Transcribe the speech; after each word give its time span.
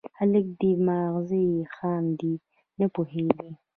_هلک 0.17 0.47
دی، 0.59 0.71
ماغزه 0.87 1.39
يې 1.53 1.59
خام 1.75 2.05
دي، 2.19 2.33
نه 2.79 2.85
پوهېږي. 2.95 3.51